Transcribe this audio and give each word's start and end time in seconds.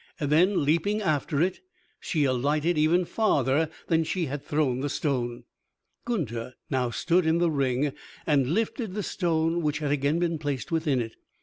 Then, 0.19 0.65
leaping 0.65 0.99
after 0.99 1.39
it, 1.43 1.59
she 1.99 2.23
alighted 2.23 2.75
even 2.75 3.05
farther 3.05 3.69
than 3.85 4.03
she 4.03 4.25
had 4.25 4.41
thrown 4.43 4.79
the 4.79 4.89
stone. 4.89 5.43
Gunther 6.05 6.55
now 6.71 6.89
stood 6.89 7.23
in 7.27 7.37
the 7.37 7.51
ring, 7.51 7.93
and 8.25 8.47
lifted 8.51 8.95
the 8.95 9.03
stone 9.03 9.61
which 9.61 9.77
had 9.77 9.91
again 9.91 10.17
been 10.17 10.39
placed 10.39 10.71
within 10.71 11.01
it. 11.01 11.17